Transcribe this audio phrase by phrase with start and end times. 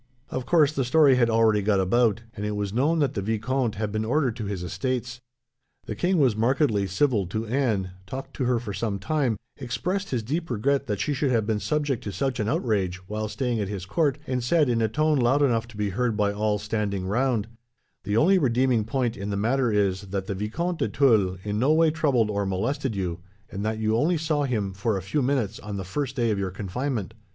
[0.31, 3.75] Of course, the story had already got about, and it was known that the vicomte
[3.75, 5.21] had been ordered to his estates.
[5.85, 10.23] The king was markedly civil to Anne, talked to her for some time, expressed his
[10.23, 13.67] deep regret that she should have been subject to such an outrage, while staying at
[13.67, 17.05] his court, and said, in a tone loud enough to be heard by all standing
[17.05, 17.47] round:
[18.03, 21.71] "'The only redeeming point in the matter is, that the Vicomte de Tulle in no
[21.73, 23.19] way troubled or molested you,
[23.51, 26.39] and that you only saw him, for a few minutes, on the first day of
[26.39, 27.13] your confinement.'